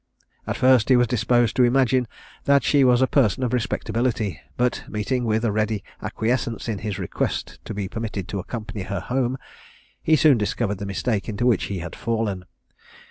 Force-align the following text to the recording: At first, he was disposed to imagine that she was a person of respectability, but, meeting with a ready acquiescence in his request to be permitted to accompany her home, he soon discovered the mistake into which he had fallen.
At 0.47 0.57
first, 0.57 0.89
he 0.89 0.95
was 0.95 1.05
disposed 1.05 1.55
to 1.55 1.63
imagine 1.63 2.07
that 2.45 2.63
she 2.63 2.83
was 2.83 3.03
a 3.03 3.13
person 3.13 3.43
of 3.43 3.53
respectability, 3.53 4.41
but, 4.57 4.83
meeting 4.89 5.25
with 5.25 5.45
a 5.45 5.51
ready 5.51 5.83
acquiescence 6.01 6.67
in 6.67 6.79
his 6.79 6.97
request 6.97 7.59
to 7.65 7.73
be 7.75 7.87
permitted 7.87 8.27
to 8.29 8.39
accompany 8.39 8.81
her 8.85 9.01
home, 9.01 9.37
he 10.01 10.15
soon 10.15 10.39
discovered 10.39 10.79
the 10.79 10.87
mistake 10.89 11.29
into 11.29 11.45
which 11.45 11.65
he 11.65 11.77
had 11.85 11.95
fallen. 11.95 12.45